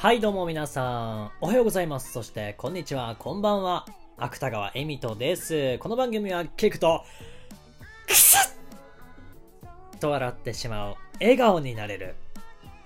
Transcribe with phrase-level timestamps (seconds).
[0.00, 2.12] はい、どうも皆さん、おはようございます。
[2.12, 3.84] そして、こんにちは、こんばんは。
[4.16, 5.76] 芥川恵美とです。
[5.78, 7.02] この番組は聞くと、
[8.06, 8.56] くす
[9.66, 12.14] っと笑ってしまう、笑顔になれる、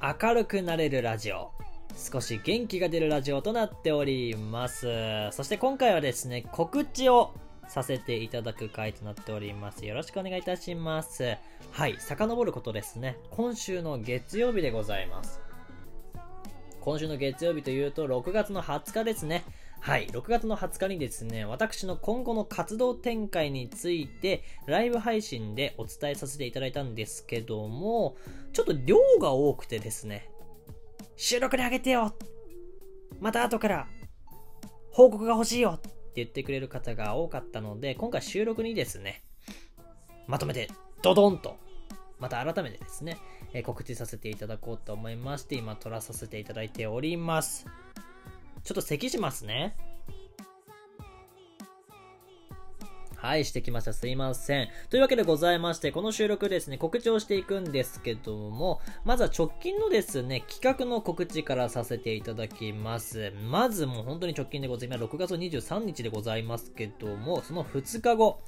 [0.00, 1.50] 明るくなれるラジオ。
[1.96, 4.86] 少し元気が出るラジオとなっております。
[5.32, 7.34] そして今回はですね、告知を
[7.66, 9.84] させていただく回となっております。
[9.84, 11.36] よろしくお願いいたします。
[11.72, 13.16] はい、遡ることですね。
[13.30, 15.49] 今週の月曜日でございます。
[16.80, 19.44] 今週の月曜日というと6月の20日ですね。
[19.80, 28.16] はい、6月の20日にですね、私の今後の活動展開についてライブ配信でお伝えさせていただいたんですけども、
[28.52, 30.30] ちょっと量が多くてですね、
[31.16, 32.14] 収録にあげてよ。
[33.20, 33.88] また後から
[34.90, 35.78] 報告が欲しいよ。
[35.78, 39.22] って言ってくれる方が多かったので、今回収録にですね、
[40.26, 40.68] まとめて
[41.02, 41.56] ドドンと
[42.20, 43.18] また改めてですね、
[43.52, 47.66] え告知させていただこうと思いまして、今撮らさせていただいております。
[48.62, 49.76] ちょっと咳しますね。
[53.16, 53.92] はい、してきました。
[53.92, 54.68] すいません。
[54.88, 63.30] というわけでございまして、この収録ですね、告知をしていくんですけども、まずは直近のですね、企画の告知からさせていただきます。
[63.50, 65.04] まずもう本当に直近でございます。
[65.04, 68.40] 6月23日でございますけども、その2日後、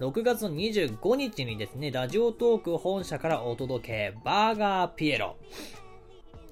[0.00, 5.36] 6月の25日にですね、ラジオトーク本社からお届け、バーガーピエロ。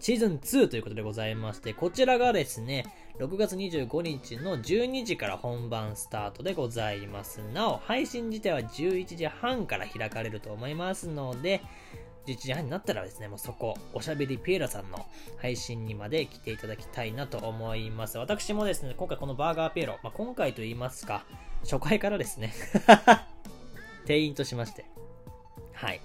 [0.00, 2.84] シーズン2ということでございまして、こちらがですね、
[3.18, 7.40] 6月25日の12時から本番スタートでございます。
[7.54, 11.62] なお、配信自体は11時半から開かれると思いますので、
[12.32, 15.06] 11時半になったらですね、もうそこ、おしゃべりピエロさんの
[15.38, 18.18] 配信にまで来ていただきたいなと思います。
[18.18, 21.24] 私もですね、今回このバーガーピエロ、まあ、今回と言いますか、
[21.62, 22.52] 初回からですね、
[24.04, 24.84] 店員としまして、
[25.72, 26.00] はい、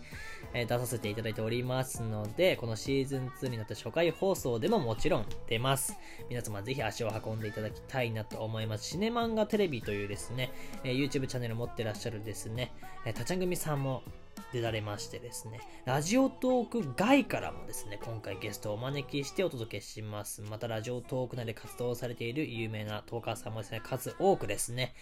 [0.53, 5.97] えー出させていただいておりますので、このシーズン2になった初回放送でももちろん出ます。
[6.29, 8.85] 皆様ぜひ足を運んでいただきたいなと思います。
[8.85, 10.51] シネマンガテレビというですね、
[10.83, 12.71] えー YouTube チャンネル持ってらっしゃるですね、
[13.05, 14.03] えー、たちゃん組さんも
[14.51, 20.41] 出られましてですね、ラジオトーク外からもですね、今回ゲストをお招きしてお届けします。
[20.41, 24.93] またラジオトーク内で活動されている有名なトーカーさんもですね、数多くですね、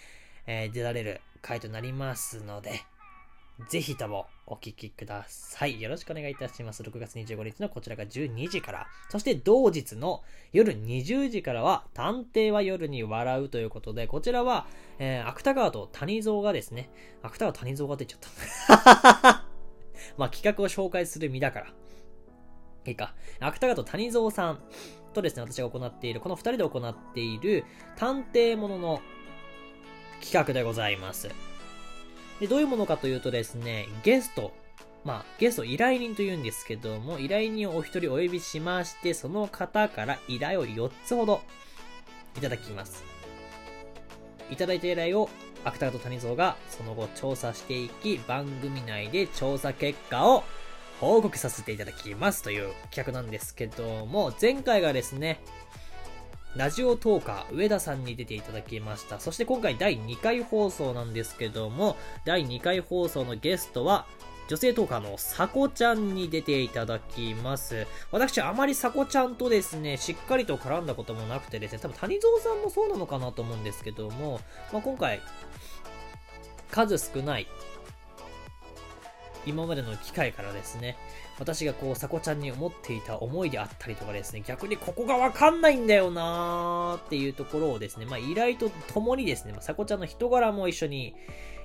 [0.46, 2.82] えー出られる回となりますので、
[3.68, 5.80] ぜひともお聞きください。
[5.80, 6.82] よろしくお願いいたします。
[6.82, 8.86] 6月25日のこちらが12時から。
[9.10, 14.66] そして同日の夜20時からは、探偵は夜に笑うということで、こちらは、
[14.98, 16.90] えー、芥川と谷蔵がですね、
[17.22, 19.44] 芥川谷蔵が出ちゃった。
[20.16, 21.66] まあ企画を紹介する身だから。
[22.84, 23.14] いいか。
[23.40, 24.62] 芥川と谷蔵さん
[25.12, 27.64] とですね、私が行っている、この二人で行っている
[27.96, 29.00] 探偵ものの
[30.20, 31.51] 企画でございます。
[32.42, 34.50] で、どういうものかというとですね、ゲスト、
[35.04, 41.40] まあ、ゲスト依頼人というんですけども、依頼人をお一人お呼びしまして、その方から依頼を4つほど
[42.36, 43.04] いただきます。
[44.50, 45.30] いただいた依頼を
[45.64, 50.42] 芥川と谷蔵がその後調査していき、番組内で調査結果を
[51.00, 55.38] 報告させていただきますという企画なんですけども、前回がですね、
[56.56, 59.18] ラジオトーカー上田さんに出ていただきました。
[59.20, 61.96] そして今回第2回放送なんですけども、
[62.26, 64.06] 第2回放送のゲストは、
[64.48, 67.86] 女性トーカーのさこちゃんに出ていただきます。
[68.10, 74.40] 私、あまりさこちゃんとですね、しっかりと絡んだこともなくてですね、多分谷蔵さんもそうなのかなと思うんですけども、
[74.72, 75.22] まあ、今回、
[76.70, 77.46] 数少ない、
[79.46, 80.98] 今までの機会からですね、
[81.38, 91.14] 私がこう、さこちゃんに思っていた思いであったりとかですね、逆にここがわかんないんだよなーっていうところをですね、まあ、依頼とともにですね、まあ、さこちゃんの人柄も一緒に、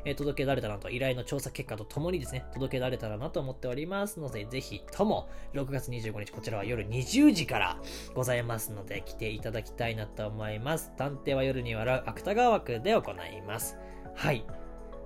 [0.06, 7.78] えー届けられたらなと、依頼の調査結果とともにですね、届けられたらなと思っておりますので、ぜひとも、6月25日、こちらは夜20時から
[8.14, 10.92] ございますので、来ていただきたいなと思います。
[10.98, 13.78] 探偵は夜に笑う芥川枠で行います。
[14.16, 14.46] はい。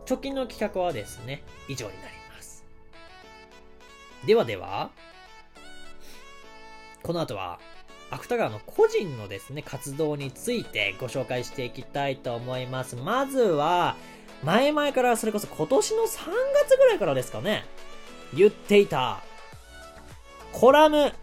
[0.07, 2.20] 直近の企画はですね、以上になります。
[4.25, 4.91] ではでは、
[7.03, 7.59] この後は、
[8.12, 12.95] 芥川の個人のですね、活動についてご紹介していきたいと思います。
[12.95, 13.95] まずは、
[14.44, 17.65] 前々からそれこそ今年の3月ぐらいからですかね、
[18.33, 19.21] 言っていた、
[20.51, 21.13] コラム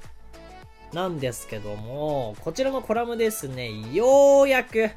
[0.92, 4.90] なんですけども、こちらのコラムですね、ようやく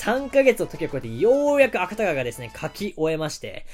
[0.00, 3.66] 3ヶ月の時を超えてようやく芥川がですね、書き終えまして、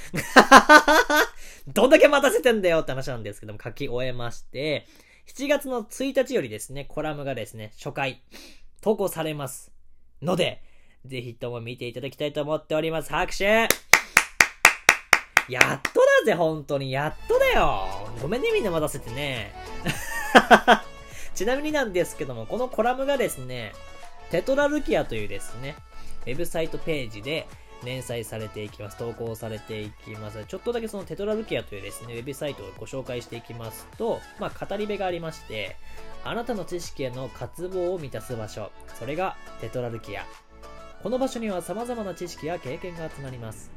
[1.72, 4.88] どんだけ待たせてんだよって話なんですけども、書き終えまして、
[5.28, 8.22] 7月の1日よりですね、コラムがですね、初回、
[8.80, 9.70] 投稿されます。
[10.20, 10.62] ので、
[11.04, 13.10] ぜひとも見ていただきたいと思っております。
[13.12, 13.68] 拍手や
[15.60, 16.90] っとだぜ、本当に。
[16.90, 17.86] やっとだよ。
[18.20, 19.54] ごめんね、みんな待たせてね。
[21.36, 23.72] ちなみになんですけども、このコラムがですね、
[24.32, 25.76] テトラルキアというですね、
[26.26, 27.46] ウェブサイトページで
[27.84, 28.96] 連載されていきます。
[28.96, 30.44] 投稿されていきます。
[30.46, 35.76] ちょっとだけそのテトラルキアというですね、ウェブサイトをご紹介していきますと、まあ、語り部がありまして、
[36.24, 38.70] あなたの知識への渇望を満たす場所。
[38.98, 40.24] それがテトラルキア。
[41.02, 43.70] この場所には様々な知識や経験が集まります。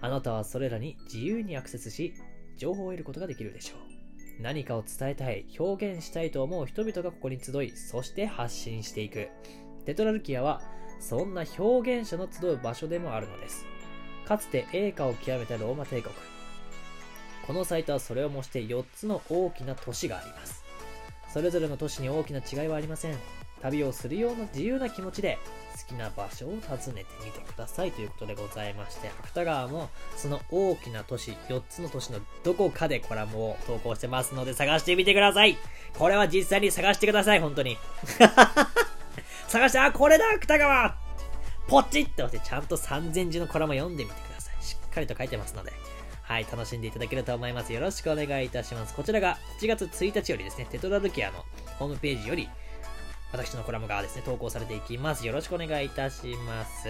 [0.00, 2.14] あなたはそれらに自由にアクセスし、
[2.56, 4.42] 情報を得ることができるでしょう。
[4.42, 9.28] 何かを伝えたい、表現したいと思う人々がここに集い、そして発信していく。
[9.86, 10.60] テトラルキアは、
[11.00, 13.66] そんな表現者の集う場所でもあるのです。
[14.26, 16.14] かつて栄華を極めたローマ帝国。
[17.46, 20.64] このサイトはそれを模して4つの大きな都市があります。
[21.32, 23.16] それぞれの都市に大きな違いはありません。
[23.62, 25.38] 旅をするような自由な気持ちで
[25.88, 35.56] 好きな場所を訪ねてみてくださいということでございまして、芥川もその大きな都市、4つの都市のどこかでコラムを投稿してますので探してみてください
[35.98, 37.76] これは実際に探してください、本当に。
[39.48, 40.96] 探して、あ、これだ、芥川
[41.68, 44.62] ポチッと押してちゃんと3000字のコラム読んでみてください。
[44.62, 45.72] しっかりと書いてますので。
[46.22, 47.72] はい、楽しんでいただけると思います。
[47.72, 48.94] よろしくお願いいたします。
[48.94, 51.44] こちらが7月1日よりですね、テトラルケアの
[51.78, 52.48] ホームページより
[53.32, 55.26] 私のコラムがですね、投稿されていきます。
[55.26, 56.88] よろしくお願いいたします。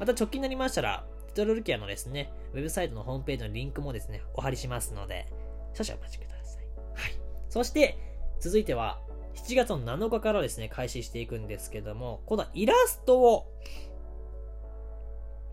[0.00, 5.26] また直近になりましたら、テトロルケアのですね、ウェブサイトのホームページのリンクもですね、お貼りしますので、
[5.74, 6.64] 少々お待ちください。
[6.94, 7.20] はい。
[7.48, 7.98] そして、
[8.40, 9.00] 続いては、
[9.34, 13.52] 7月の7日からですね、開始していくんですけども、今度はイラストを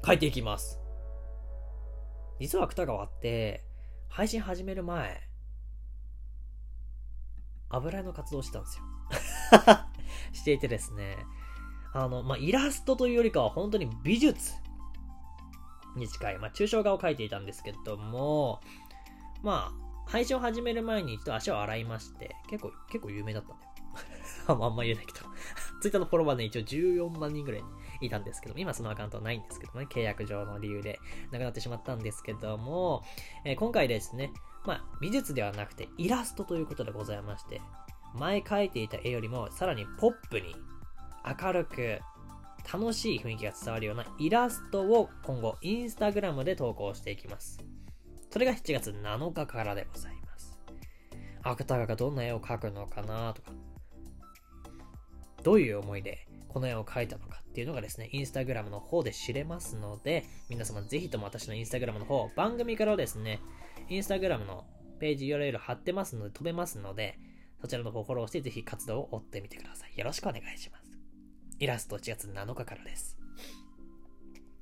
[0.05, 0.79] 書いていきます。
[2.39, 3.63] 実は芥川って、
[4.07, 5.21] 配信始める前、
[7.69, 8.83] 油絵の活動してたんですよ。
[10.33, 11.17] していてですね、
[11.93, 14.53] あの、まあ、イラストというよりかは本当に美術
[15.95, 18.61] に近い、まあ、抽象画を描いていたんですけども、
[19.43, 23.68] まあ、配信を始める前に一度足を洗いまして、結構、結構有名だったんだよ。
[24.53, 25.19] あんま言えないけど
[25.81, 27.63] ツイッターのフォロワーね、一応14万人ぐらい
[28.01, 30.99] いたんですけども、今そのアカウントはないんですけどもね、契約上の理由で
[31.31, 33.03] なくなってしまったんですけども、
[33.45, 34.31] えー、今回ですね、
[34.65, 37.61] まあ、美術ではなくてイラストということでございまして、
[38.15, 40.55] 前描いていた絵よりもさらにポップに
[41.41, 41.99] 明るく
[42.71, 47.59] 楽しい雰囲気が伝わるようなイラストを今後インスタグラムで投稿していきます。
[48.29, 50.59] それが7月7日からでございます。
[51.41, 53.51] 芥川がどんな絵を描くのかなとか、
[55.43, 63.39] どういう思いでこの絵を描いたのかっていうのがですね、インスタグラムの方で知れますので、皆様ぜひとも私のインスタグラムの方、番組からですね、
[63.87, 64.65] インスタグラムの
[64.99, 67.19] ページ URL 貼ってますので、飛べますので、
[67.61, 69.97] そちらの方フォローしてぜひ活動を追ってみてください。
[69.97, 70.91] よろしくお願いします。
[71.59, 73.17] イラスト1月7日からです。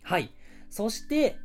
[0.03, 0.31] はい。
[0.69, 1.38] そして、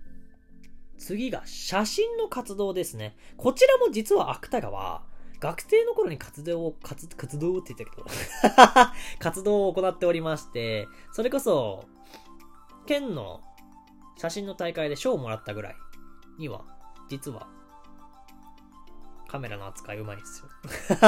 [0.99, 3.17] 次が写真の活動ですね。
[3.37, 5.05] こちらも実は芥川、
[5.43, 8.07] 学生の頃に活動を、活、活動って言ったけど
[9.19, 11.85] 活動を行っておりまして、それこそ、
[12.87, 13.41] 県の
[14.17, 15.77] 写真の大会で賞をもらったぐらい
[16.39, 16.65] には、
[17.09, 17.49] 実は
[19.27, 20.49] カメラの扱いうまいですよ。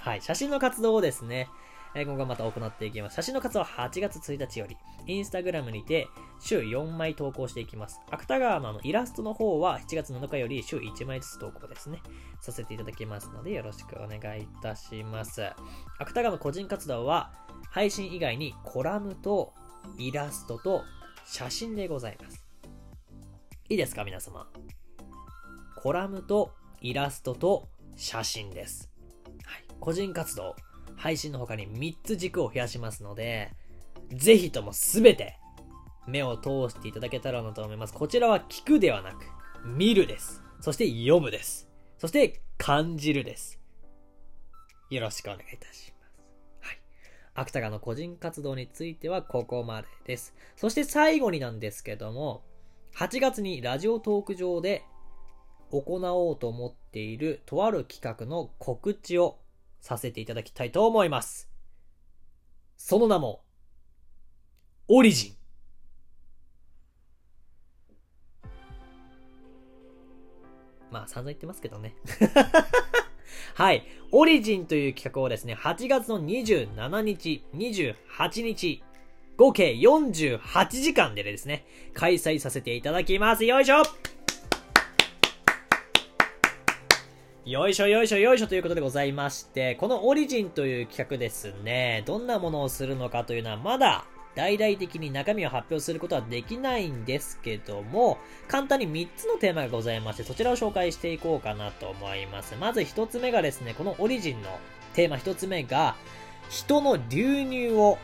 [0.00, 1.48] はい、写真の活動をですね、
[1.94, 3.14] 今後また行っていきます。
[3.14, 6.08] 写真の活動は8月1日より、インスタグラムにて
[6.42, 8.00] 週4枚投稿していきます。
[8.10, 12.02] 芥川のあのイラストの方は7月7日より週1枚ずつ投稿ですね、
[12.40, 15.42] させていただきますのでよろしくお願いいたします。
[15.98, 17.32] 芥川の個人活動は
[17.70, 19.54] 配信以外にコラムと
[19.98, 20.82] イラストと
[21.24, 22.44] 写真でございます。
[23.68, 24.48] いいですか皆様？
[25.76, 28.90] コラムとイラストと写真です。
[29.44, 29.64] はい。
[29.78, 30.56] 個人活動、
[30.96, 33.52] 配信の他に3つ軸を増やしますので、
[34.12, 35.38] ぜひともすべて
[36.06, 37.94] 目を通していただけたらなと思います。
[37.94, 39.26] こちらは聞くではなく、
[39.64, 40.42] 見るです。
[40.60, 41.68] そして読むです。
[41.98, 43.60] そして感じるです。
[44.90, 46.20] よろしくお願いいたします。
[46.60, 46.80] はい。
[47.34, 50.34] 芥川の個人活動についてはここまでです。
[50.56, 52.44] そして最後になんですけども、
[52.94, 54.84] 8月にラジオトーク上で
[55.70, 59.38] 行おうと思っているとある企画の告知を
[59.80, 61.48] させていただきたいと思います。
[62.76, 63.42] その名も、
[64.88, 65.41] オリジン。
[70.92, 71.94] まあ散々言ってますけどね。
[73.54, 73.86] はい。
[74.12, 78.82] オリジンという企画をですね、8月の27日、28日、
[79.36, 83.44] 合計48時間でですね、開催させていただきます。
[83.44, 83.82] よいしょ
[87.44, 102.54] よいしょよいしょよいしょということでございまして、このオリジンという企画ですね、どんなものをするのかというのはまだ大々的に中身を発表することはできないんですけども、簡単に3つのテーマがございまして、そちらを紹介していこうかなと思います。
[102.56, 104.58] まず1つ目がですね、このオリジンの
[104.94, 105.96] テーマ一つ目が、
[106.48, 107.98] 人の流入を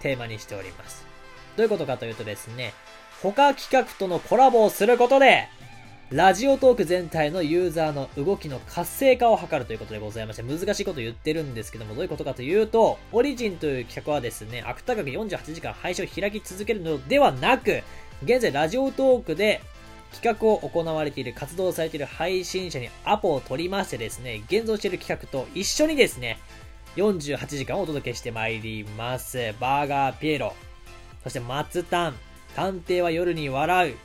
[0.00, 1.06] テーマにしております。
[1.56, 2.72] どういうことかというとですね、
[3.22, 5.48] 他企画とのコラボをすることで、
[6.12, 17.84] ラジオトーク全体のユーザーの動きの活性化を図るということでございまして、難しいこと言ってるんですけども、どういうことかというと、オリジンという企画はですね、芥川48時間配信を開き続けるのではなく、
[18.24, 19.60] 現在ラジオトークで
[20.12, 26.40] 企画を行われている、活動されている配信者にアポを取りましてですね、現像している企画と一緒にですね、
[26.96, 29.54] 48時間をお届けしてまいります。
[29.60, 30.54] バーガーピエロ、
[31.22, 32.16] そして松丹、
[32.56, 33.96] 探偵は夜に笑う、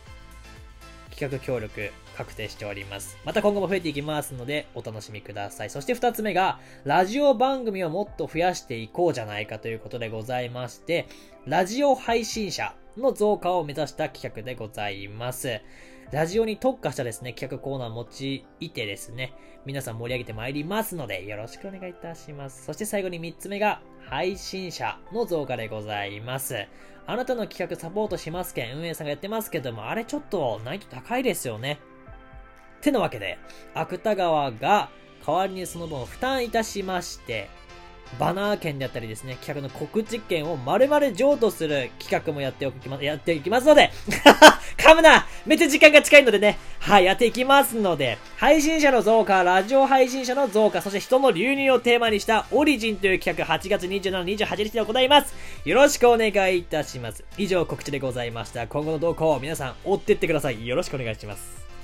[1.17, 3.17] 企画協力確定しております。
[3.23, 5.69] また今後も増えていきますので、お楽しみください。
[5.69, 11.07] そして二つ目が、ラジオ番組をもっと増やしていこうじゃないかということでございまして、
[11.45, 15.61] ラジオ配信者の増加を目指した企画でございます。
[16.11, 19.33] ラジオに特化したですね、企画コーナーを用いてですね、
[19.65, 22.65] 皆さん盛り上げてまいりますので、よろしくお願いいたします。
[22.65, 26.67] そして最後に3つ目が、配信者の増加でございます。
[27.07, 31.79] あなたの企画サポートしますけん、運営さんがやってますけども、あれちょっと難易度高いですよね。
[32.81, 33.39] てなわけで、
[33.73, 34.89] 芥川が
[35.25, 37.49] 代わりにその分負担いたしまして、
[38.19, 43.91] バナー券であったりですね、企画の告知券を丸々譲渡する企画もやっておきま、やっていきますので、
[44.85, 55.33] 噛むなめっちゃ時間が近いのでね、はい、やっていきますので、配信者の増加、ラジオ配信者の増加、そして人の流入をテーマにしたオリジンという企画8月27、28日で行います。
[55.65, 57.23] よろしくお願いいたします。
[57.35, 58.67] 以上告知でございました。
[58.67, 60.67] 今後の動向を皆さん追ってってください。
[60.67, 61.74] よろしくお願いします。